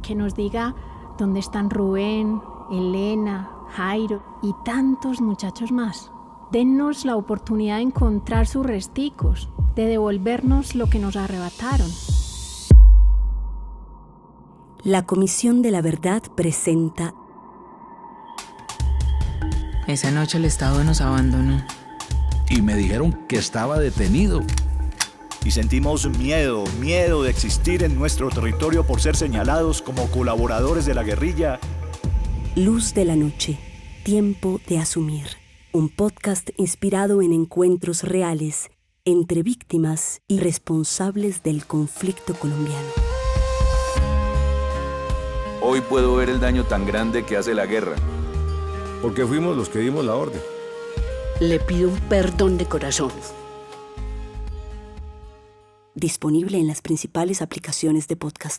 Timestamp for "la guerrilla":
30.94-31.58